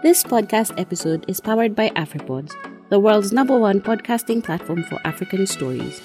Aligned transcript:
This 0.00 0.22
podcast 0.22 0.78
episode 0.78 1.24
is 1.26 1.40
powered 1.40 1.74
by 1.74 1.88
AfriPods, 1.90 2.54
the 2.88 3.00
world's 3.00 3.32
number 3.32 3.58
one 3.58 3.80
podcasting 3.80 4.44
platform 4.44 4.84
for 4.84 5.00
African 5.04 5.44
stories. 5.44 6.00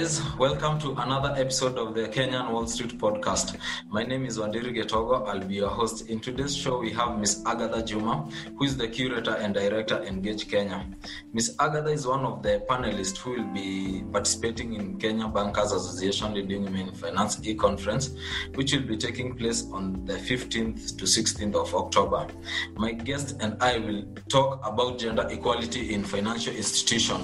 Guys, 0.00 0.22
welcome 0.38 0.78
to 0.78 0.92
another 1.02 1.34
episode 1.36 1.76
of 1.76 1.94
the 1.94 2.08
Kenyan 2.08 2.50
Wall 2.50 2.66
Street 2.66 2.96
podcast. 2.96 3.58
My 3.90 4.02
name 4.02 4.24
is 4.24 4.38
Wandiri 4.38 4.74
Getogo. 4.74 5.28
I'll 5.28 5.46
be 5.46 5.56
your 5.56 5.68
host. 5.68 6.08
In 6.08 6.20
today's 6.20 6.56
show, 6.56 6.78
we 6.78 6.90
have 6.92 7.18
Miss 7.18 7.42
Agatha 7.44 7.82
Juma, 7.82 8.26
who 8.56 8.64
is 8.64 8.78
the 8.78 8.88
curator 8.88 9.34
and 9.34 9.52
director 9.52 10.02
Engage 10.04 10.50
Kenya. 10.50 10.86
Miss 11.34 11.54
Agatha 11.60 11.90
is 11.90 12.06
one 12.06 12.24
of 12.24 12.42
the 12.42 12.64
panelists 12.66 13.18
who 13.18 13.32
will 13.32 13.52
be 13.52 14.02
participating 14.10 14.72
in 14.72 14.98
Kenya 14.98 15.28
Bankers 15.28 15.72
Association 15.72 16.32
Leading 16.32 16.64
Women 16.64 16.94
Finance 16.94 17.38
e-conference, 17.46 18.14
which 18.54 18.72
will 18.72 18.86
be 18.86 18.96
taking 18.96 19.36
place 19.36 19.66
on 19.70 20.06
the 20.06 20.14
15th 20.14 20.96
to 20.96 21.04
16th 21.04 21.54
of 21.54 21.74
October. 21.74 22.26
My 22.74 22.92
guest 22.92 23.36
and 23.40 23.62
I 23.62 23.76
will 23.76 24.04
talk 24.30 24.66
about 24.66 24.98
gender 24.98 25.26
equality 25.28 25.92
in 25.92 26.04
financial 26.04 26.54
institution. 26.54 27.22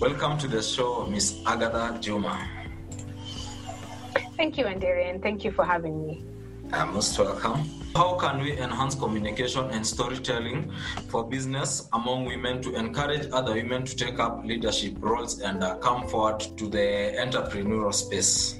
Welcome 0.00 0.38
to 0.38 0.48
the 0.48 0.62
show, 0.62 1.06
Miss 1.06 1.40
Agatha 1.46 1.98
Juma. 2.06 2.48
Thank 4.36 4.56
you, 4.58 4.64
Andrea, 4.66 5.10
and 5.10 5.20
thank 5.20 5.42
you 5.42 5.50
for 5.50 5.64
having 5.64 6.06
me. 6.06 6.22
Uh, 6.72 6.86
most 6.86 7.18
welcome. 7.18 7.68
How 7.96 8.14
can 8.14 8.40
we 8.40 8.56
enhance 8.56 8.94
communication 8.94 9.64
and 9.70 9.84
storytelling 9.84 10.70
for 11.08 11.26
business 11.26 11.88
among 11.94 12.26
women 12.26 12.62
to 12.62 12.76
encourage 12.76 13.26
other 13.32 13.54
women 13.54 13.84
to 13.86 13.96
take 13.96 14.20
up 14.20 14.44
leadership 14.44 14.94
roles 15.00 15.40
and 15.40 15.64
uh, 15.64 15.78
come 15.78 16.06
forward 16.06 16.38
to 16.58 16.68
the 16.68 17.16
entrepreneurial 17.18 17.92
space? 17.92 18.54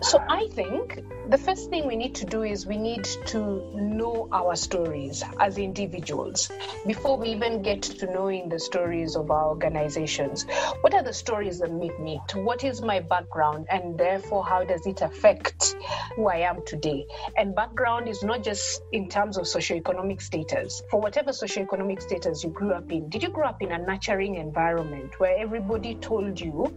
So, 0.00 0.18
I 0.30 0.48
think 0.52 1.04
the 1.28 1.38
first 1.38 1.70
thing 1.70 1.88
we 1.88 1.96
need 1.96 2.14
to 2.14 2.24
do 2.24 2.44
is 2.44 2.66
we 2.66 2.76
need 2.76 3.02
to 3.02 3.38
know 3.74 4.28
our 4.30 4.54
stories 4.54 5.24
as 5.40 5.58
individuals 5.58 6.52
before 6.86 7.16
we 7.16 7.30
even 7.30 7.62
get 7.62 7.82
to 7.82 8.06
knowing 8.06 8.48
the 8.48 8.60
stories 8.60 9.16
of 9.16 9.28
our 9.32 9.48
organizations. 9.48 10.46
What 10.82 10.94
are 10.94 11.02
the 11.02 11.12
stories 11.12 11.58
that 11.58 11.72
make 11.72 11.98
me? 11.98 12.20
What 12.34 12.62
is 12.62 12.80
my 12.80 13.00
background? 13.00 13.66
And 13.70 13.98
therefore, 13.98 14.44
how 14.44 14.62
does 14.62 14.86
it 14.86 15.02
affect 15.02 15.74
who 16.14 16.28
I 16.28 16.36
am 16.48 16.64
today? 16.64 17.06
And 17.36 17.56
background 17.56 18.08
is 18.08 18.22
not 18.22 18.44
just 18.44 18.82
in 18.92 19.08
terms 19.08 19.36
of 19.36 19.46
socioeconomic 19.46 20.22
status. 20.22 20.82
For 20.90 21.00
whatever 21.00 21.32
socioeconomic 21.32 22.02
status 22.02 22.44
you 22.44 22.50
grew 22.50 22.70
up 22.70 22.92
in, 22.92 23.08
did 23.08 23.24
you 23.24 23.30
grow 23.30 23.48
up 23.48 23.62
in 23.62 23.72
a 23.72 23.78
nurturing 23.78 24.36
environment 24.36 25.18
where 25.18 25.36
everybody 25.36 25.96
told 25.96 26.38
you 26.38 26.72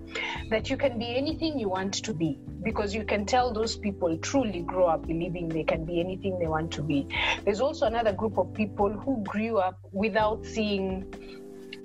that 0.50 0.72
you 0.72 0.78
can 0.78 0.98
be 0.98 1.16
anything 1.16 1.60
you 1.60 1.70
want 1.70 1.94
to 2.06 2.14
be? 2.16 2.40
Because 2.64 2.94
you 2.94 3.06
can 3.06 3.26
tell 3.26 3.54
those 3.54 3.78
people 3.78 4.18
truly 4.40 4.62
grow 4.62 4.86
up 4.86 5.06
believing 5.06 5.50
they 5.50 5.64
can 5.64 5.84
be 5.84 6.00
anything 6.00 6.40
they 6.40 6.48
want 6.48 6.72
to 6.72 6.82
be. 6.82 7.08
There's 7.44 7.60
also 7.60 7.86
another 7.86 8.14
group 8.14 8.38
of 8.38 8.54
people 8.54 8.90
who 8.90 9.24
grew 9.24 9.58
up 9.58 9.78
without 9.92 10.46
seeing 10.46 11.14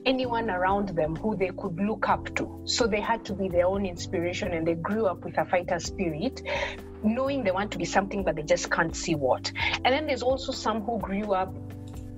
anyone 0.06 0.50
around 0.50 0.91
them 0.91 1.16
who 1.16 1.34
they 1.36 1.48
could 1.48 1.80
look 1.80 2.08
up 2.08 2.34
to. 2.36 2.60
So 2.64 2.86
they 2.86 3.00
had 3.00 3.25
to 3.25 3.32
be 3.32 3.48
their 3.48 3.66
own 3.66 3.86
inspiration 3.86 4.52
and 4.52 4.66
they 4.66 4.75
grew 4.75 5.06
up 5.06 5.25
with 5.25 5.36
a 5.38 5.44
fighter 5.44 5.80
spirit, 5.80 6.42
knowing 7.02 7.42
they 7.42 7.50
want 7.50 7.72
to 7.72 7.78
be 7.78 7.84
something 7.84 8.22
but 8.22 8.36
they 8.36 8.42
just 8.42 8.70
can't 8.70 8.94
see 8.94 9.14
what. 9.14 9.50
And 9.84 9.86
then 9.86 10.06
there's 10.06 10.22
also 10.22 10.52
some 10.52 10.82
who 10.82 11.00
grew 11.00 11.32
up 11.32 11.52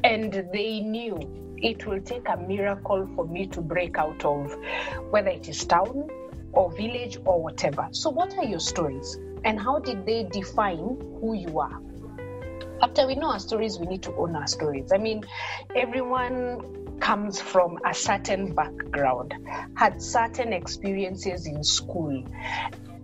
and 0.05 0.33
they 0.53 0.81
knew 0.81 1.19
it 1.59 1.87
will 1.87 2.03
take 2.03 2.29
a 2.29 2.37
miracle 2.37 3.09
for 3.15 3.27
me 3.27 3.47
to 3.47 3.63
break 3.63 3.97
out 3.97 4.23
of 4.25 4.55
whether 5.11 5.31
it 5.31 5.49
is 5.49 5.65
town 5.65 6.11
or 6.57 6.73
village 6.73 7.19
or 7.25 7.41
whatever. 7.41 7.89
So, 7.93 8.11
what 8.11 8.37
are 8.39 8.45
your 8.45 8.61
stories 8.61 9.19
and 9.45 9.61
how 9.61 9.79
did 9.79 10.05
they 10.05 10.25
define 10.25 10.99
who 11.21 11.35
you 11.35 11.61
are? 11.61 11.81
After 12.83 13.07
we 13.07 13.15
know 13.15 13.31
our 13.31 13.39
stories, 13.39 13.79
we 13.79 13.87
need 13.87 14.03
to 14.03 14.15
own 14.17 14.35
our 14.35 14.47
stories. 14.47 14.91
I 14.93 14.99
mean, 14.99 15.25
everyone 15.75 16.99
comes 16.99 17.41
from 17.41 17.79
a 17.85 17.95
certain 17.95 18.55
background, 18.55 19.35
had 19.77 20.03
certain 20.03 20.53
experiences 20.53 21.47
in 21.47 21.63
school. 21.63 22.25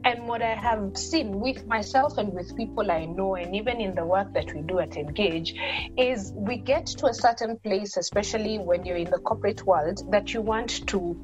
And 0.05 0.27
what 0.27 0.43
I 0.43 0.55
have 0.55 0.97
seen 0.97 1.39
with 1.39 1.65
myself 1.67 2.19
and 2.19 2.33
with 2.33 2.57
people 2.57 2.91
I 2.91 3.05
know, 3.05 3.37
and 3.37 3.55
even 3.55 3.81
in 3.81 3.95
the 3.95 4.05
work 4.05 4.35
that 4.35 4.53
we 4.53 4.63
do 4.63 4.81
at 4.81 4.97
Engage, 4.97 5.55
is 5.97 6.33
we 6.35 6.57
get 6.57 6.87
to 6.87 7.07
a 7.07 7.15
certain 7.15 7.57
place, 7.59 7.97
especially 7.97 8.59
when 8.59 8.85
you're 8.85 8.97
in 8.97 9.11
the 9.11 9.19
corporate 9.19 9.65
world, 9.65 10.03
that 10.11 10.35
you 10.35 10.41
want 10.41 10.89
to 10.89 11.17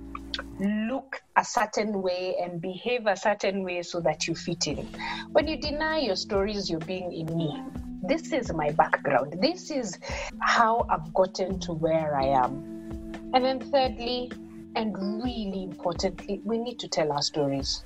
look 0.61 1.23
a 1.37 1.45
certain 1.45 2.03
way 2.03 2.37
and 2.41 2.61
behave 2.61 3.07
a 3.07 3.17
certain 3.17 3.63
way 3.63 3.83
so 3.83 4.01
that 4.01 4.27
you 4.27 4.35
fit 4.35 4.67
in. 4.67 4.87
When 5.33 5.47
you 5.47 5.57
deny 5.57 5.99
your 5.99 6.17
stories, 6.17 6.69
you're 6.69 6.81
being 6.81 7.13
in 7.13 7.37
me. 7.37 7.63
This 8.03 8.33
is 8.33 8.53
my 8.53 8.71
background. 8.73 9.39
This 9.41 9.71
is 9.71 9.99
how 10.41 10.87
I've 10.89 11.13
gotten 11.15 11.59
to 11.61 11.73
where 11.73 12.17
I 12.17 12.27
am. 12.27 13.33
And 13.35 13.45
then, 13.45 13.61
thirdly, 13.61 14.31
and 14.75 14.97
really 15.23 15.65
importantly, 15.65 16.41
we 16.45 16.59
need 16.59 16.79
to 16.81 16.89
tell 16.89 17.13
our 17.13 17.23
stories. 17.23 17.85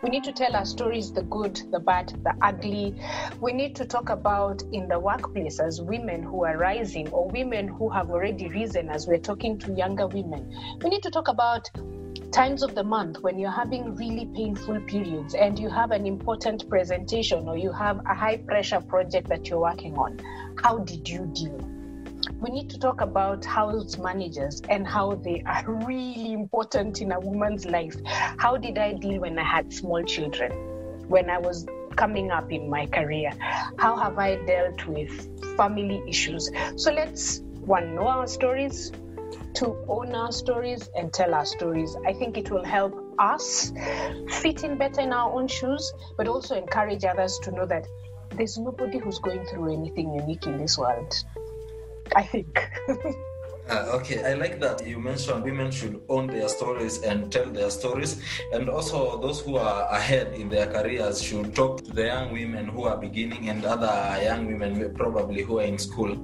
We 0.00 0.10
need 0.10 0.22
to 0.24 0.32
tell 0.32 0.54
our 0.54 0.64
stories 0.64 1.12
the 1.12 1.22
good, 1.22 1.60
the 1.72 1.80
bad, 1.80 2.08
the 2.22 2.32
ugly. 2.40 2.94
We 3.40 3.52
need 3.52 3.74
to 3.76 3.84
talk 3.84 4.10
about 4.10 4.62
in 4.72 4.86
the 4.86 4.98
workplace 4.98 5.58
as 5.58 5.82
women 5.82 6.22
who 6.22 6.44
are 6.44 6.56
rising 6.56 7.08
or 7.08 7.28
women 7.28 7.66
who 7.66 7.88
have 7.88 8.10
already 8.10 8.48
risen 8.48 8.90
as 8.90 9.08
we're 9.08 9.18
talking 9.18 9.58
to 9.58 9.72
younger 9.72 10.06
women. 10.06 10.54
We 10.82 10.90
need 10.90 11.02
to 11.02 11.10
talk 11.10 11.26
about 11.26 11.68
times 12.38 12.62
of 12.62 12.72
the 12.76 12.84
month 12.84 13.18
when 13.22 13.36
you're 13.36 13.50
having 13.50 13.96
really 13.96 14.24
painful 14.26 14.80
periods 14.82 15.34
and 15.34 15.58
you 15.58 15.68
have 15.68 15.90
an 15.90 16.06
important 16.06 16.68
presentation 16.68 17.48
or 17.48 17.56
you 17.56 17.72
have 17.72 17.98
a 18.06 18.14
high 18.14 18.36
pressure 18.36 18.80
project 18.80 19.28
that 19.28 19.48
you're 19.48 19.58
working 19.58 19.96
on. 19.96 20.16
How 20.62 20.78
did 20.78 21.08
you 21.08 21.26
deal? 21.34 21.58
we 22.40 22.50
need 22.50 22.70
to 22.70 22.78
talk 22.78 23.00
about 23.00 23.44
house 23.44 23.98
managers 23.98 24.62
and 24.68 24.86
how 24.86 25.16
they 25.16 25.42
are 25.46 25.64
really 25.84 26.32
important 26.32 27.00
in 27.00 27.10
a 27.10 27.18
woman's 27.18 27.66
life. 27.66 27.96
How 28.04 28.56
did 28.56 28.78
I 28.78 28.92
deal 28.92 29.20
when 29.20 29.36
I 29.36 29.42
had 29.42 29.72
small 29.72 30.04
children, 30.04 30.52
when 31.08 31.30
I 31.30 31.38
was 31.38 31.66
coming 31.96 32.30
up 32.30 32.52
in 32.52 32.70
my 32.70 32.86
career? 32.86 33.32
How 33.78 33.96
have 33.96 34.16
I 34.16 34.36
dealt 34.44 34.86
with 34.86 35.56
family 35.56 36.04
issues? 36.06 36.48
So 36.76 36.92
let's 36.92 37.40
one 37.64 37.96
know 37.96 38.06
our 38.06 38.28
stories, 38.28 38.92
to 39.58 39.84
own 39.88 40.14
our 40.14 40.30
stories 40.30 40.88
and 40.96 41.12
tell 41.12 41.34
our 41.34 41.44
stories. 41.44 41.96
I 42.06 42.12
think 42.12 42.38
it 42.38 42.50
will 42.50 42.64
help 42.64 42.94
us 43.18 43.72
fit 44.40 44.62
in 44.62 44.78
better 44.78 45.00
in 45.00 45.12
our 45.12 45.32
own 45.32 45.48
shoes, 45.48 45.92
but 46.16 46.28
also 46.28 46.56
encourage 46.56 47.04
others 47.04 47.38
to 47.42 47.50
know 47.50 47.66
that 47.66 47.86
there's 48.36 48.56
nobody 48.56 48.98
who's 48.98 49.18
going 49.18 49.44
through 49.46 49.72
anything 49.72 50.14
unique 50.14 50.46
in 50.46 50.58
this 50.58 50.78
world. 50.78 51.12
I 52.14 52.22
think. 52.22 52.70
Uh, 53.68 53.84
okay, 53.92 54.24
I 54.24 54.32
like 54.32 54.60
that 54.60 54.86
you 54.86 54.98
mentioned 54.98 55.44
women 55.44 55.70
should 55.70 56.00
own 56.08 56.26
their 56.26 56.48
stories 56.48 57.02
and 57.02 57.30
tell 57.30 57.44
their 57.44 57.68
stories, 57.68 58.22
and 58.54 58.70
also 58.70 59.20
those 59.20 59.40
who 59.40 59.56
are 59.56 59.86
ahead 59.92 60.32
in 60.32 60.48
their 60.48 60.66
careers 60.66 61.20
should 61.22 61.54
talk 61.54 61.84
to 61.84 61.92
the 61.92 62.06
young 62.06 62.32
women 62.32 62.66
who 62.68 62.84
are 62.84 62.96
beginning 62.96 63.50
and 63.50 63.66
other 63.66 64.22
young 64.22 64.46
women 64.46 64.94
probably 64.94 65.42
who 65.42 65.58
are 65.58 65.64
in 65.64 65.76
school. 65.76 66.16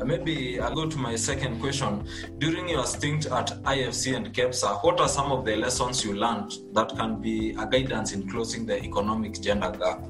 Uh, 0.00 0.04
maybe 0.04 0.58
I'll 0.58 0.74
go 0.74 0.90
to 0.90 0.98
my 0.98 1.14
second 1.14 1.60
question. 1.60 2.04
During 2.38 2.68
your 2.68 2.84
stint 2.84 3.26
at 3.26 3.46
IFC 3.62 4.16
and 4.16 4.34
KEPSA, 4.34 4.82
what 4.82 4.98
are 4.98 5.08
some 5.08 5.30
of 5.30 5.44
the 5.44 5.54
lessons 5.54 6.04
you 6.04 6.14
learned 6.14 6.52
that 6.72 6.88
can 6.96 7.20
be 7.20 7.50
a 7.50 7.64
guidance 7.64 8.12
in 8.12 8.28
closing 8.28 8.66
the 8.66 8.82
economic 8.82 9.40
gender 9.40 9.70
gap? 9.70 10.04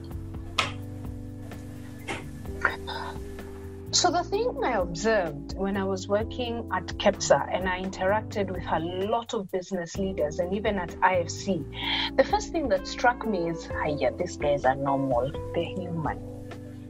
So, 3.90 4.10
the 4.10 4.22
thing 4.22 4.62
I 4.62 4.72
observed 4.72 5.56
when 5.56 5.78
I 5.78 5.84
was 5.84 6.08
working 6.08 6.68
at 6.74 6.86
KEPSA 6.98 7.56
and 7.56 7.66
I 7.66 7.80
interacted 7.80 8.50
with 8.50 8.64
a 8.70 8.80
lot 8.80 9.32
of 9.32 9.50
business 9.50 9.96
leaders 9.96 10.40
and 10.40 10.52
even 10.52 10.76
at 10.76 10.90
IFC, 10.90 11.64
the 12.14 12.22
first 12.22 12.52
thing 12.52 12.68
that 12.68 12.86
struck 12.86 13.26
me 13.26 13.48
is, 13.48 13.66
yeah, 13.96 14.10
these 14.10 14.36
guys 14.36 14.66
are 14.66 14.74
normal, 14.74 15.32
they're 15.54 15.64
human. 15.64 16.20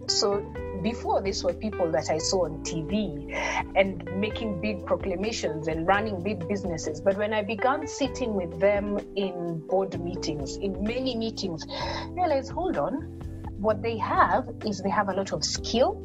So, 0.09 0.41
before 0.83 1.23
this 1.23 1.45
were 1.45 1.53
people 1.53 1.89
that 1.93 2.11
I 2.11 2.19
saw 2.19 2.47
on 2.47 2.65
TV 2.65 3.33
and 3.77 4.03
making 4.17 4.61
big 4.61 4.85
proclamations 4.85 5.69
and 5.69 5.87
running 5.87 6.21
big 6.21 6.49
businesses. 6.49 7.01
But 7.01 7.17
when 7.17 7.33
I 7.33 7.43
began 7.43 7.87
sitting 7.87 8.35
with 8.35 8.59
them 8.59 8.99
in 9.15 9.61
board 9.69 10.01
meetings, 10.03 10.57
in 10.57 10.83
many 10.83 11.15
meetings, 11.15 11.65
I 11.71 12.09
realized, 12.11 12.51
hold 12.51 12.77
on, 12.77 13.21
what 13.59 13.83
they 13.83 13.99
have 13.99 14.49
is 14.67 14.83
they 14.83 14.91
have 14.91 15.09
a 15.09 15.13
lot 15.13 15.33
of 15.33 15.45
skill 15.45 16.05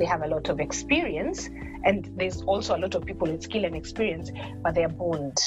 they 0.00 0.06
have 0.06 0.22
a 0.22 0.26
lot 0.26 0.48
of 0.48 0.58
experience, 0.58 1.46
and 1.84 2.10
there's 2.16 2.42
also 2.42 2.74
a 2.76 2.78
lot 2.78 2.94
of 2.96 3.04
people 3.04 3.30
with 3.30 3.42
skill 3.42 3.64
and 3.64 3.76
experience, 3.76 4.32
but 4.62 4.74
they're 4.74 4.88
boned. 4.88 5.38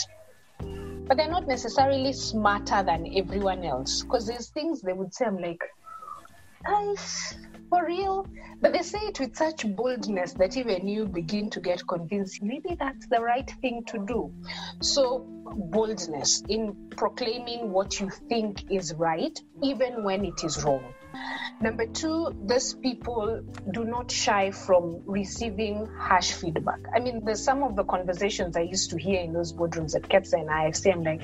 But 1.08 1.18
they're 1.18 1.30
not 1.30 1.48
necessarily 1.48 2.14
smarter 2.14 2.82
than 2.84 3.12
everyone 3.18 3.66
else 3.66 4.04
because 4.04 4.26
there's 4.26 4.50
things 4.52 4.82
they 4.82 4.94
would 4.94 5.14
say, 5.14 5.26
I'm 5.26 5.38
like, 5.38 5.62
guys, 6.66 7.36
For 7.74 7.88
real? 7.88 8.28
But 8.62 8.74
they 8.74 8.84
say 8.84 9.00
it 9.00 9.20
with 9.20 9.36
such 9.36 9.66
boldness 9.76 10.34
that 10.34 10.56
even 10.58 10.88
you 10.88 11.08
begin 11.08 11.50
to 11.50 11.60
get 11.60 11.82
convinced 11.88 12.44
maybe 12.44 12.78
that's 12.80 13.08
the 13.08 13.20
right 13.20 13.52
thing 13.62 13.84
to 13.88 14.06
do. 14.06 14.32
So, 14.80 15.26
boldness 15.56 16.44
in 16.50 16.76
proclaiming 16.96 17.72
what 17.72 18.00
you 18.00 18.12
think 18.30 18.72
is 18.72 18.94
right, 18.94 19.38
even 19.64 20.04
when 20.04 20.24
it 20.24 20.44
is 20.44 20.64
wrong. 20.64 20.94
Number 21.62 21.86
two, 21.86 22.36
these 22.46 22.74
people 22.74 23.42
do 23.72 23.86
not 23.86 24.12
shy 24.12 24.52
from 24.52 25.02
receiving 25.06 25.88
harsh 25.98 26.32
feedback. 26.34 26.80
I 26.94 27.00
mean, 27.00 27.24
there's 27.24 27.44
some 27.44 27.64
of 27.64 27.76
the 27.76 27.84
conversations 27.84 28.58
I 28.58 28.62
used 28.62 28.90
to 28.92 28.98
hear 28.98 29.22
in 29.22 29.34
those 29.34 29.54
boardrooms 29.54 29.96
at 29.96 30.04
KEPSA 30.04 30.34
and 30.34 30.50
IFC. 30.50 30.94
I'm 30.94 31.04
like, 31.04 31.22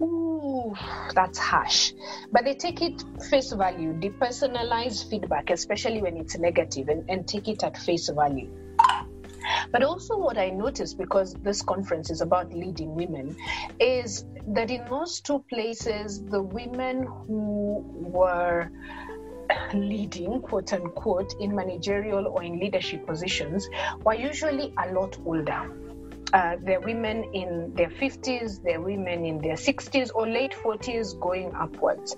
ooh, 0.00 0.74
that's 1.14 1.38
harsh. 1.38 1.92
But 2.30 2.44
they 2.44 2.54
take 2.54 2.82
it 2.82 3.02
face 3.30 3.52
value, 3.52 3.92
depersonalize 3.94 5.08
feedback, 5.10 5.50
especially 5.50 6.02
when 6.02 6.16
it's 6.16 6.38
negative, 6.38 6.88
and, 6.88 7.08
and 7.10 7.26
take 7.26 7.48
it 7.48 7.64
at 7.64 7.76
face 7.76 8.08
value. 8.08 8.50
But 9.70 9.82
also, 9.82 10.16
what 10.16 10.38
I 10.38 10.50
noticed 10.50 10.98
because 10.98 11.34
this 11.34 11.62
conference 11.62 12.10
is 12.10 12.20
about 12.20 12.52
leading 12.52 12.94
women 12.94 13.36
is 13.80 14.24
that 14.48 14.70
in 14.70 14.84
those 14.88 15.20
two 15.20 15.44
places, 15.50 16.22
the 16.22 16.42
women 16.42 17.04
who 17.04 17.84
were 17.96 18.70
leading, 19.74 20.40
quote 20.40 20.72
unquote, 20.72 21.34
in 21.40 21.54
managerial 21.54 22.26
or 22.26 22.42
in 22.42 22.58
leadership 22.58 23.06
positions 23.06 23.68
were 24.04 24.14
usually 24.14 24.72
a 24.78 24.92
lot 24.92 25.18
older. 25.24 25.70
Uh, 26.32 26.56
they're 26.62 26.80
women 26.80 27.24
in 27.32 27.72
their 27.74 27.88
50s, 27.88 28.62
they're 28.62 28.80
women 28.80 29.24
in 29.24 29.38
their 29.40 29.54
60s 29.54 30.10
or 30.14 30.28
late 30.28 30.52
40s 30.52 31.18
going 31.18 31.54
upwards. 31.54 32.16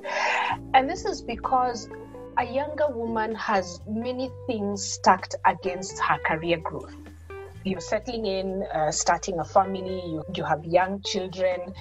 And 0.75 0.91
this 0.91 1.05
is 1.05 1.23
because 1.23 1.88
a 2.37 2.44
younger 2.44 2.88
woman 2.88 3.35
has 3.37 3.81
many 3.87 4.31
things 4.47 4.85
stacked 4.85 5.37
against 5.44 6.00
her 6.00 6.19
career 6.26 6.59
growth. 6.59 6.94
You're 7.62 7.81
settling 7.81 8.26
in, 8.26 8.65
uh, 8.73 8.91
starting 8.91 9.38
a 9.38 9.44
family, 9.44 10.03
you, 10.06 10.25
you 10.35 10.44
have 10.44 10.65
young 10.65 11.03
children, 11.03 11.75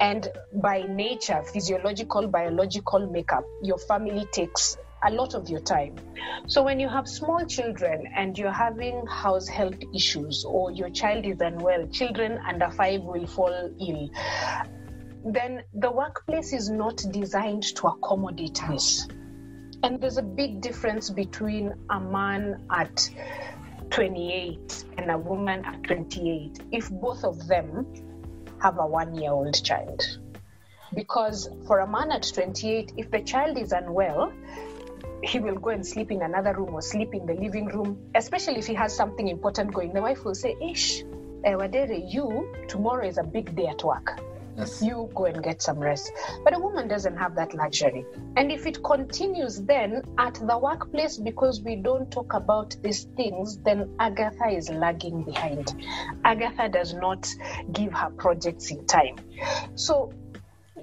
and 0.00 0.28
by 0.52 0.82
nature, 0.82 1.42
physiological, 1.42 2.28
biological 2.28 3.10
makeup, 3.10 3.44
your 3.62 3.78
family 3.78 4.26
takes 4.30 4.76
a 5.04 5.10
lot 5.10 5.34
of 5.34 5.48
your 5.48 5.60
time. 5.60 5.96
So 6.46 6.62
when 6.62 6.80
you 6.80 6.88
have 6.88 7.06
small 7.08 7.44
children 7.44 8.06
and 8.14 8.36
you're 8.38 8.52
having 8.52 9.06
house 9.06 9.48
health 9.48 9.78
issues 9.94 10.44
or 10.44 10.70
your 10.72 10.90
child 10.90 11.26
is 11.26 11.40
unwell, 11.40 11.86
children 11.88 12.38
under 12.48 12.70
five 12.70 13.02
will 13.02 13.26
fall 13.26 13.70
ill, 13.80 14.10
then 15.24 15.62
the 15.74 15.90
workplace 15.90 16.52
is 16.52 16.70
not 16.70 17.02
designed 17.10 17.64
to 17.76 17.88
accommodate 17.88 18.62
us. 18.70 19.06
And 19.82 20.00
there's 20.00 20.16
a 20.16 20.22
big 20.22 20.60
difference 20.60 21.10
between 21.10 21.74
a 21.90 22.00
man 22.00 22.64
at 22.70 23.10
28 23.90 24.84
and 24.98 25.10
a 25.10 25.18
woman 25.18 25.64
at 25.64 25.82
28 25.84 26.60
if 26.72 26.90
both 26.90 27.24
of 27.24 27.46
them 27.46 27.86
have 28.60 28.78
a 28.78 28.86
one 28.86 29.14
year 29.14 29.32
old 29.32 29.62
child. 29.62 30.02
Because 30.94 31.50
for 31.66 31.80
a 31.80 31.86
man 31.86 32.10
at 32.12 32.30
28, 32.32 32.92
if 32.96 33.10
the 33.10 33.20
child 33.20 33.58
is 33.58 33.72
unwell, 33.72 34.32
he 35.22 35.38
will 35.38 35.56
go 35.56 35.70
and 35.70 35.86
sleep 35.86 36.10
in 36.10 36.22
another 36.22 36.54
room 36.54 36.74
or 36.74 36.82
sleep 36.82 37.14
in 37.14 37.26
the 37.26 37.34
living 37.34 37.66
room, 37.66 37.98
especially 38.14 38.58
if 38.58 38.66
he 38.66 38.74
has 38.74 38.94
something 38.94 39.28
important 39.28 39.72
going. 39.72 39.92
The 39.92 40.02
wife 40.02 40.24
will 40.24 40.34
say, 40.34 40.56
Ish, 40.60 41.02
eh, 41.44 41.52
Wadere, 41.52 42.12
you, 42.12 42.54
tomorrow 42.68 43.06
is 43.06 43.18
a 43.18 43.24
big 43.24 43.54
day 43.56 43.66
at 43.66 43.82
work. 43.84 44.20
Yes. 44.56 44.80
You 44.80 45.10
go 45.14 45.26
and 45.26 45.42
get 45.42 45.60
some 45.60 45.78
rest. 45.78 46.10
But 46.42 46.56
a 46.56 46.58
woman 46.58 46.88
doesn't 46.88 47.16
have 47.16 47.34
that 47.34 47.52
luxury. 47.54 48.06
And 48.36 48.50
if 48.50 48.66
it 48.66 48.82
continues 48.82 49.60
then 49.60 50.02
at 50.16 50.34
the 50.34 50.56
workplace, 50.56 51.18
because 51.18 51.60
we 51.60 51.76
don't 51.76 52.10
talk 52.10 52.32
about 52.32 52.74
these 52.82 53.04
things, 53.16 53.58
then 53.58 53.94
Agatha 53.98 54.48
is 54.48 54.70
lagging 54.70 55.24
behind. 55.24 55.74
Agatha 56.24 56.70
does 56.70 56.94
not 56.94 57.28
give 57.72 57.92
her 57.92 58.08
projects 58.10 58.70
in 58.70 58.86
time. 58.86 59.16
So 59.74 60.12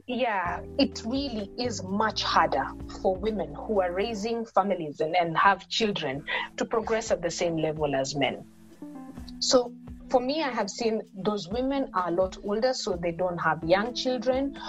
yeah, 0.07 0.61
it 0.77 1.01
really 1.05 1.49
is 1.57 1.81
much 1.83 2.23
harder 2.23 2.65
for 3.01 3.15
women 3.15 3.53
who 3.53 3.81
are 3.81 3.93
raising 3.93 4.45
families 4.45 4.99
and, 4.99 5.15
and 5.15 5.37
have 5.37 5.69
children 5.69 6.25
to 6.57 6.65
progress 6.65 7.11
at 7.11 7.21
the 7.21 7.31
same 7.31 7.57
level 7.57 7.95
as 7.95 8.15
men. 8.15 8.45
So 9.39 9.73
for 10.09 10.19
me, 10.19 10.43
I 10.43 10.49
have 10.49 10.69
seen 10.69 11.01
those 11.15 11.47
women 11.47 11.89
are 11.93 12.09
a 12.09 12.11
lot 12.11 12.37
older, 12.43 12.73
so 12.73 12.95
they 12.95 13.11
don't 13.11 13.37
have 13.37 13.63
young 13.63 13.93
children, 13.93 14.59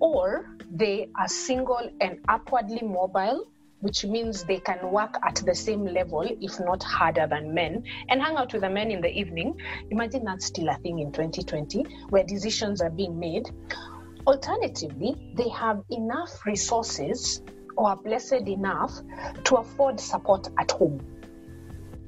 or 0.00 0.56
they 0.70 1.08
are 1.16 1.28
single 1.28 1.90
and 2.00 2.18
upwardly 2.28 2.82
mobile, 2.82 3.46
which 3.80 4.04
means 4.04 4.44
they 4.44 4.58
can 4.58 4.90
work 4.90 5.16
at 5.26 5.36
the 5.36 5.54
same 5.54 5.86
level, 5.86 6.22
if 6.40 6.60
not 6.60 6.82
harder 6.82 7.26
than 7.26 7.54
men, 7.54 7.84
and 8.08 8.20
hang 8.20 8.36
out 8.36 8.52
with 8.52 8.62
the 8.62 8.68
men 8.68 8.90
in 8.90 9.00
the 9.00 9.08
evening. 9.08 9.58
Imagine 9.90 10.24
that's 10.24 10.46
still 10.46 10.68
a 10.68 10.74
thing 10.78 10.98
in 10.98 11.12
2020 11.12 11.84
where 12.10 12.24
decisions 12.24 12.82
are 12.82 12.90
being 12.90 13.18
made. 13.18 13.48
Alternatively, 14.26 15.32
they 15.34 15.48
have 15.48 15.82
enough 15.90 16.44
resources 16.44 17.42
or 17.76 17.90
are 17.90 17.96
blessed 17.96 18.46
enough 18.46 18.92
to 19.44 19.56
afford 19.56 19.98
support 19.98 20.48
at 20.58 20.70
home. 20.72 21.00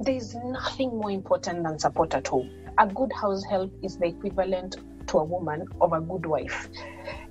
There 0.01 0.15
is 0.15 0.35
nothing 0.35 0.91
more 0.91 1.11
important 1.11 1.63
than 1.63 1.79
support 1.79 2.15
at 2.15 2.29
home. 2.29 2.51
A 2.79 2.87
good 2.87 3.13
house 3.13 3.45
help 3.45 3.73
is 3.83 3.99
the 3.99 4.07
equivalent 4.07 4.77
to 5.09 5.19
a 5.19 5.25
woman 5.25 5.67
of 5.81 5.93
a 5.93 6.01
good 6.01 6.27
wife. 6.27 6.69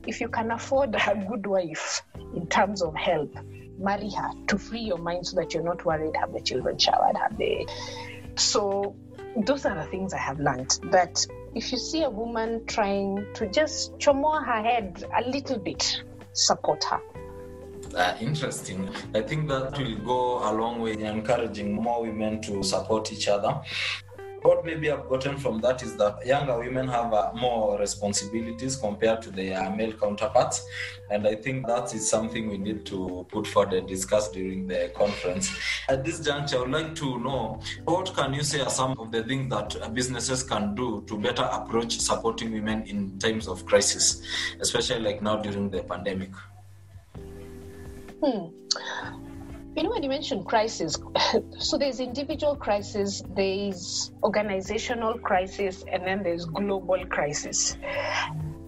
If 0.07 0.21
you 0.21 0.29
can 0.29 0.51
afford 0.51 0.95
a 0.95 1.25
good 1.27 1.45
wife 1.45 2.01
in 2.35 2.47
terms 2.47 2.81
of 2.81 2.95
help, 2.95 3.33
marry 3.77 4.09
her 4.11 4.31
to 4.47 4.57
free 4.57 4.81
your 4.81 4.97
mind 4.97 5.27
so 5.27 5.35
that 5.37 5.53
you're 5.53 5.63
not 5.63 5.85
worried 5.85 6.15
have 6.15 6.33
the 6.33 6.41
children 6.41 6.77
showered, 6.77 7.17
have 7.17 7.37
the 7.37 7.67
so 8.35 8.95
those 9.35 9.65
are 9.65 9.75
the 9.75 9.89
things 9.89 10.13
I 10.13 10.17
have 10.17 10.39
learned 10.39 10.79
that 10.91 11.25
if 11.53 11.71
you 11.71 11.77
see 11.77 12.03
a 12.03 12.09
woman 12.09 12.65
trying 12.65 13.25
to 13.33 13.47
just 13.47 13.97
chomoa 13.97 14.45
her 14.45 14.63
head 14.63 15.03
a 15.17 15.29
little 15.29 15.59
bit, 15.59 16.01
support 16.33 16.83
her. 16.85 17.01
Uh, 17.95 18.15
interesting. 18.21 18.89
I 19.13 19.21
think 19.21 19.49
that 19.49 19.77
will 19.77 19.97
go 19.97 20.49
a 20.49 20.51
long 20.53 20.79
way 20.79 20.93
in 20.93 21.01
encouraging 21.01 21.73
more 21.73 22.03
women 22.03 22.41
to 22.43 22.63
support 22.63 23.11
each 23.11 23.27
other 23.27 23.59
what 24.41 24.65
maybe 24.65 24.91
I've 24.91 25.07
gotten 25.07 25.37
from 25.37 25.61
that 25.61 25.83
is 25.83 25.95
that 25.97 26.25
younger 26.25 26.57
women 26.57 26.87
have 26.87 27.13
uh, 27.13 27.31
more 27.35 27.77
responsibilities 27.77 28.75
compared 28.75 29.21
to 29.23 29.29
their 29.31 29.69
male 29.75 29.93
counterparts. 29.93 30.65
And 31.09 31.27
I 31.27 31.35
think 31.35 31.67
that 31.67 31.93
is 31.93 32.09
something 32.09 32.49
we 32.49 32.57
need 32.57 32.85
to 32.87 33.25
put 33.29 33.45
forward 33.47 33.73
and 33.73 33.87
discuss 33.87 34.31
during 34.31 34.67
the 34.67 34.91
conference. 34.95 35.55
At 35.87 36.03
this 36.03 36.19
juncture, 36.21 36.57
I 36.57 36.61
would 36.61 36.71
like 36.71 36.95
to 36.95 37.19
know 37.19 37.61
what 37.83 38.13
can 38.15 38.33
you 38.33 38.43
say 38.43 38.61
are 38.61 38.69
some 38.69 38.97
of 38.97 39.11
the 39.11 39.23
things 39.23 39.49
that 39.49 39.93
businesses 39.93 40.43
can 40.43 40.73
do 40.73 41.03
to 41.07 41.17
better 41.17 41.43
approach 41.43 41.99
supporting 41.99 42.51
women 42.51 42.83
in 42.87 43.19
times 43.19 43.47
of 43.47 43.65
crisis, 43.65 44.23
especially 44.59 45.01
like 45.01 45.21
now 45.21 45.37
during 45.37 45.69
the 45.69 45.83
pandemic? 45.83 46.31
Hmm. 48.23 48.47
You 49.73 49.83
know, 49.83 49.89
when 49.91 50.03
you 50.03 50.09
mention 50.09 50.43
crisis, 50.43 50.97
so 51.57 51.77
there's 51.77 52.01
individual 52.01 52.57
crisis, 52.57 53.23
there's 53.35 54.11
organizational 54.21 55.17
crisis, 55.19 55.85
and 55.89 56.05
then 56.05 56.23
there's 56.23 56.43
global 56.43 57.05
crisis. 57.05 57.77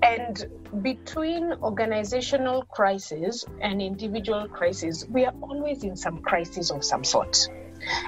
And 0.02 0.46
between 0.82 1.54
organizational 1.62 2.64
crisis 2.64 3.44
and 3.62 3.82
individual 3.82 4.48
crisis, 4.48 5.06
we 5.10 5.26
are 5.26 5.34
always 5.42 5.84
in 5.84 5.98
some 5.98 6.22
crisis 6.22 6.72
of 6.72 6.86
some 6.86 7.04
sort. 7.04 7.50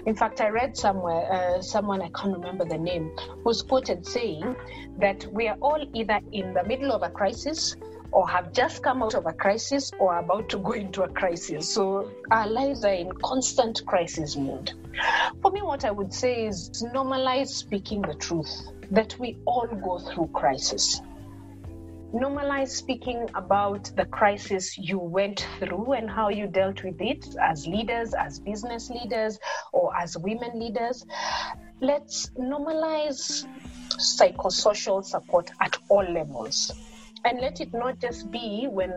In 0.06 0.16
fact, 0.16 0.40
I 0.40 0.48
read 0.48 0.78
somewhere, 0.78 1.30
uh, 1.30 1.62
someone, 1.62 2.02
I 2.02 2.10
can't 2.10 2.34
remember 2.34 2.64
the 2.64 2.78
name, 2.78 3.14
was 3.44 3.62
quoted 3.62 4.06
saying 4.06 4.56
that 5.00 5.26
we 5.34 5.50
are 5.50 5.58
all 5.62 5.86
either 5.94 6.22
in 6.32 6.54
the 6.54 6.64
middle 6.64 6.94
of 6.94 7.04
a 7.04 7.10
crisis 7.10 7.76
or 8.16 8.26
have 8.30 8.54
just 8.54 8.82
come 8.82 9.04
out 9.04 9.14
of 9.14 9.26
a 9.26 9.34
crisis 9.34 9.92
or 10.00 10.18
about 10.20 10.48
to 10.48 10.58
go 10.58 10.72
into 10.72 11.04
a 11.04 11.08
crisis. 11.10 11.70
So 11.74 12.10
our 12.32 12.48
lives 12.48 12.86
are 12.86 12.94
in 12.94 13.12
constant 13.22 13.86
crisis 13.86 14.38
mode. 14.38 14.72
For 15.42 15.52
me, 15.52 15.62
what 15.62 15.84
I 15.84 15.92
would 15.92 16.14
say 16.14 16.46
is 16.46 16.70
normalize 16.94 17.50
speaking 17.50 18.02
the 18.02 18.14
truth 18.14 18.70
that 18.92 19.20
we 19.20 19.38
all 19.46 19.68
go 19.68 20.00
through 20.00 20.28
crisis. 20.28 21.02
Normalize 22.14 22.70
speaking 22.70 23.30
about 23.36 23.92
the 23.98 24.06
crisis 24.06 24.78
you 24.78 24.98
went 24.98 25.46
through 25.60 25.92
and 25.92 26.10
how 26.10 26.30
you 26.30 26.48
dealt 26.48 26.86
with 26.86 27.02
it 27.02 27.36
as 27.42 27.68
leaders, 27.68 28.14
as 28.14 28.40
business 28.40 28.90
leaders, 28.90 29.38
or 29.74 29.94
as 29.98 30.18
women 30.18 30.58
leaders. 30.58 31.06
Let's 31.82 32.30
normalize 32.40 33.46
psychosocial 33.90 35.04
support 35.04 35.52
at 35.60 35.78
all 35.90 36.10
levels 36.10 36.72
and 37.26 37.42
let 37.42 37.60
it 37.60 37.74
not 37.74 38.00
just 38.00 38.32
be 38.32 38.68
when 38.70 38.94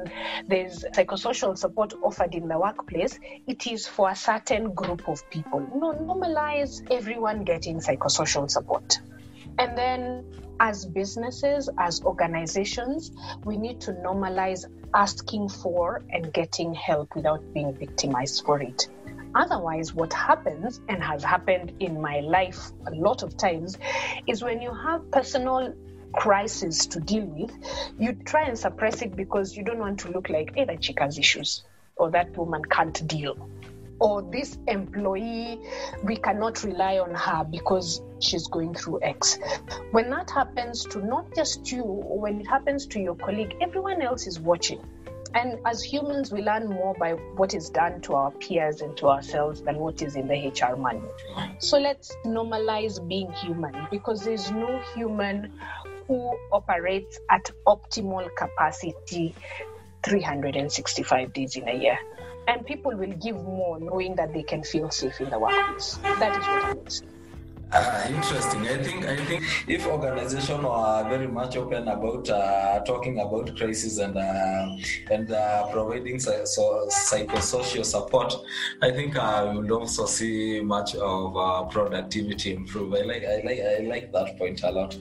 there's 0.46 0.84
psychosocial 0.94 1.56
support 1.56 1.94
offered 2.02 2.34
in 2.34 2.46
the 2.46 2.58
workplace, 2.58 3.18
it 3.46 3.66
is 3.66 3.86
for 3.86 4.10
a 4.10 4.16
certain 4.16 4.72
group 4.74 5.08
of 5.08 5.28
people. 5.30 5.60
No, 5.74 5.94
normalize 5.94 6.86
everyone 6.90 7.44
getting 7.44 7.78
psychosocial 7.80 8.50
support. 8.50 9.00
And 9.58 9.76
then, 9.76 10.24
as 10.60 10.84
businesses, 10.84 11.68
as 11.78 12.02
organizations, 12.02 13.12
we 13.44 13.56
need 13.56 13.80
to 13.82 13.92
normalize 13.92 14.66
asking 14.94 15.48
for 15.48 16.02
and 16.10 16.32
getting 16.32 16.74
help 16.74 17.14
without 17.16 17.42
being 17.54 17.74
victimized 17.74 18.44
for 18.44 18.60
it. 18.60 18.88
Otherwise, 19.34 19.94
what 19.94 20.12
happens 20.12 20.80
and 20.88 21.02
has 21.02 21.22
happened 21.22 21.72
in 21.80 22.00
my 22.00 22.20
life 22.20 22.72
a 22.86 22.90
lot 22.92 23.22
of 23.22 23.36
times 23.36 23.76
is 24.26 24.42
when 24.42 24.60
you 24.60 24.72
have 24.72 25.10
personal 25.10 25.74
crisis 26.12 26.86
to 26.86 27.00
deal 27.00 27.26
with, 27.26 27.52
you 27.98 28.12
try 28.12 28.44
and 28.44 28.58
suppress 28.58 29.02
it 29.02 29.16
because 29.16 29.56
you 29.56 29.64
don't 29.64 29.78
want 29.78 30.00
to 30.00 30.10
look 30.10 30.28
like, 30.28 30.54
hey, 30.54 30.64
that 30.64 30.80
chick 30.80 30.98
has 31.00 31.18
issues 31.18 31.64
or 31.96 32.10
that 32.10 32.36
woman 32.36 32.62
can't 32.64 33.06
deal 33.06 33.48
or 34.00 34.22
this 34.22 34.58
employee, 34.66 35.60
we 36.04 36.16
cannot 36.16 36.62
rely 36.62 36.98
on 36.98 37.14
her 37.14 37.44
because 37.44 38.02
she's 38.20 38.46
going 38.46 38.74
through 38.74 39.00
X. 39.02 39.38
When 39.90 40.10
that 40.10 40.30
happens 40.30 40.84
to 40.84 41.04
not 41.04 41.34
just 41.34 41.70
you, 41.70 41.82
when 41.82 42.40
it 42.40 42.46
happens 42.46 42.86
to 42.86 43.00
your 43.00 43.16
colleague, 43.16 43.56
everyone 43.60 44.02
else 44.02 44.26
is 44.26 44.38
watching. 44.38 44.80
And 45.34 45.58
as 45.66 45.82
humans, 45.82 46.32
we 46.32 46.40
learn 46.40 46.68
more 46.68 46.94
by 46.98 47.12
what 47.12 47.52
is 47.54 47.68
done 47.68 48.00
to 48.02 48.14
our 48.14 48.30
peers 48.30 48.80
and 48.80 48.96
to 48.96 49.08
ourselves 49.08 49.60
than 49.60 49.76
what 49.76 50.00
is 50.00 50.16
in 50.16 50.26
the 50.26 50.34
HR 50.34 50.74
manual. 50.74 51.12
So 51.58 51.78
let's 51.78 52.16
normalize 52.24 53.06
being 53.06 53.30
human 53.32 53.74
because 53.90 54.24
there's 54.24 54.50
no 54.50 54.80
human 54.94 55.52
who 56.08 56.38
operates 56.52 57.18
at 57.30 57.50
optimal 57.66 58.28
capacity 58.36 59.36
365 60.04 61.32
days 61.34 61.56
in 61.56 61.68
a 61.68 61.74
year 61.74 61.98
and 62.48 62.66
people 62.66 62.96
will 62.96 63.14
give 63.22 63.36
more 63.36 63.78
knowing 63.80 64.16
that 64.16 64.32
they 64.34 64.44
can 64.44 64.64
feel 64.64 64.90
safe 64.90 65.20
in 65.20 65.30
the 65.30 65.38
workplace. 65.38 66.00
That 66.20 66.36
is 66.36 66.48
what 66.48 66.64
I 66.64 66.70
say. 66.88 67.06
Uh, 67.70 68.06
interesting. 68.08 68.66
I 68.66 68.82
think 68.82 69.04
I 69.04 69.16
think 69.26 69.44
if 69.68 69.86
organizations 69.86 70.64
are 70.64 71.06
very 71.06 71.28
much 71.28 71.56
open 71.56 71.86
about 71.88 72.28
uh, 72.30 72.80
talking 72.80 73.20
about 73.20 73.54
crisis 73.58 73.98
and 73.98 74.16
uh, 74.16 74.76
and 75.10 75.30
uh, 75.30 75.66
providing 75.70 76.18
so, 76.18 76.32
psychosocial 76.88 77.84
support, 77.84 78.34
I 78.80 78.90
think 78.90 79.16
uh, 79.16 79.52
we 79.52 79.60
will 79.60 79.80
also 79.80 80.06
see 80.06 80.62
much 80.62 80.94
of 80.94 81.36
uh, 81.36 81.64
productivity 81.64 82.54
improve. 82.54 82.94
I 82.94 83.02
like 83.02 83.24
I 83.24 83.42
like 83.44 83.60
I 83.60 83.84
like 83.84 84.12
that 84.12 84.38
point 84.38 84.62
a 84.62 84.70
lot. 84.70 84.94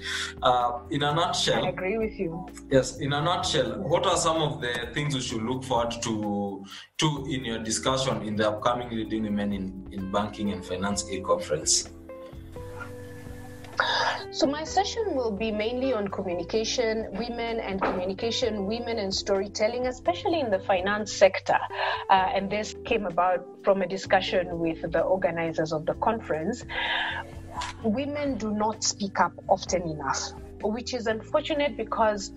in 0.91 1.03
a 1.03 1.15
nutshell, 1.15 1.65
I 1.65 1.69
agree 1.69 1.97
with 1.97 2.19
you. 2.19 2.47
Yes, 2.69 2.97
in 2.97 3.13
a 3.13 3.21
nutshell, 3.21 3.79
what 3.79 4.05
are 4.05 4.17
some 4.17 4.41
of 4.41 4.59
the 4.59 4.89
things 4.93 5.15
we 5.15 5.21
should 5.21 5.43
look 5.43 5.63
forward 5.63 5.95
to 6.01 6.65
to 6.97 7.27
in 7.29 7.45
your 7.45 7.59
discussion 7.59 8.24
in 8.24 8.36
the 8.36 8.50
upcoming 8.50 8.89
leading 8.89 9.24
women 9.24 9.53
in, 9.53 9.88
in 9.93 10.12
banking 10.12 10.51
and 10.51 10.65
finance 10.65 11.09
e 11.09 11.21
conference? 11.21 11.89
So, 14.31 14.46
my 14.46 14.63
session 14.63 15.15
will 15.15 15.31
be 15.31 15.51
mainly 15.51 15.93
on 15.93 16.07
communication, 16.07 17.07
women 17.12 17.60
and 17.60 17.81
communication, 17.81 18.65
women 18.65 19.00
and 19.00 19.13
storytelling, 19.13 19.88
especially 19.88 20.39
in 20.39 20.50
the 20.50 20.60
finance 20.60 21.13
sector. 21.13 21.57
Uh, 22.10 22.13
and 22.13 22.50
this 22.50 22.75
came 22.86 23.05
about 23.05 23.46
from 23.63 23.81
a 23.81 23.88
discussion 23.88 24.60
with 24.60 24.91
the 24.91 25.01
organizers 25.01 25.72
of 25.72 25.86
the 25.86 25.93
conference. 25.96 26.65
Women 27.84 28.38
do 28.38 28.51
not 28.51 28.84
speak 28.84 29.19
up 29.19 29.34
often 29.48 29.84
enough, 29.89 30.34
which 30.62 30.93
is 30.93 31.07
unfortunate 31.07 31.77
because 31.77 32.31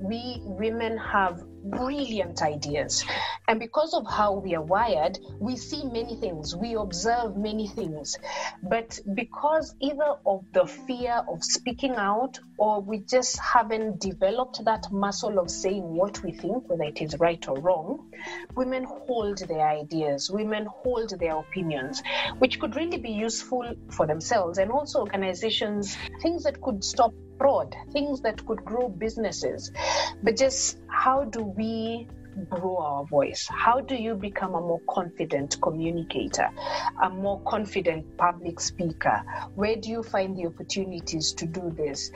we 0.00 0.40
women 0.44 0.96
have 0.98 1.42
brilliant 1.64 2.42
ideas. 2.42 3.04
And 3.48 3.58
because 3.58 3.94
of 3.94 4.06
how 4.06 4.34
we 4.34 4.54
are 4.54 4.62
wired, 4.62 5.18
we 5.38 5.56
see 5.56 5.84
many 5.84 6.16
things, 6.16 6.54
we 6.54 6.74
observe 6.74 7.36
many 7.36 7.68
things. 7.68 8.16
But 8.62 8.98
because 9.14 9.74
either 9.80 10.16
of 10.26 10.44
the 10.52 10.66
fear 10.66 11.22
of 11.28 11.42
speaking 11.42 11.96
out 11.96 12.38
or 12.58 12.80
we 12.80 13.00
just 13.00 13.38
haven't 13.38 14.00
developed 14.00 14.64
that 14.64 14.90
muscle 14.90 15.38
of 15.38 15.50
saying 15.50 15.82
what 15.82 16.22
we 16.22 16.32
think, 16.32 16.68
whether 16.68 16.84
it 16.84 17.00
is 17.02 17.18
right 17.18 17.46
or 17.48 17.58
wrong, 17.58 18.10
women 18.54 18.84
hold 18.84 19.38
their 19.38 19.66
ideas, 19.66 20.30
women 20.30 20.66
hold 20.66 21.18
their 21.18 21.36
opinions, 21.36 22.02
which 22.38 22.60
could 22.60 22.76
really 22.76 22.98
be 22.98 23.12
useful 23.12 23.74
for 23.90 24.06
themselves 24.06 24.58
and 24.58 24.70
also 24.70 25.00
organizations, 25.00 25.96
things 26.22 26.44
that 26.44 26.60
could 26.60 26.84
stop 26.84 27.12
fraud, 27.40 27.74
things 27.90 28.20
that 28.20 28.44
could 28.44 28.62
grow 28.66 28.90
businesses. 28.90 29.72
But 30.22 30.36
just 30.36 30.76
how 30.88 31.24
do 31.24 31.42
we 31.42 32.06
grow 32.50 32.76
our 32.76 33.04
voice? 33.06 33.48
How 33.50 33.80
do 33.80 33.94
you 33.94 34.14
become 34.14 34.54
a 34.54 34.60
more 34.60 34.82
confident 34.90 35.56
communicator, 35.62 36.50
a 37.02 37.08
more 37.08 37.40
confident 37.46 38.18
public 38.18 38.60
speaker? 38.60 39.22
Where 39.54 39.76
do 39.76 39.88
you 39.88 40.02
find 40.02 40.36
the 40.36 40.46
opportunities 40.46 41.32
to 41.32 41.46
do 41.46 41.72
this? 41.74 42.10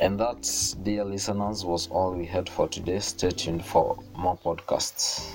And 0.00 0.18
that, 0.20 0.74
dear 0.82 1.04
listeners, 1.04 1.66
was 1.66 1.88
all 1.88 2.14
we 2.14 2.24
had 2.24 2.48
for 2.48 2.66
today. 2.66 3.00
Stay 3.00 3.30
tuned 3.30 3.64
for 3.64 3.98
more 4.16 4.38
podcasts. 4.38 5.34